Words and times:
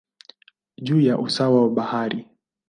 juu 0.81 0.99
ya 1.01 1.17
usawa 1.17 1.61
wa 1.61 1.69
bahari. 1.69 2.27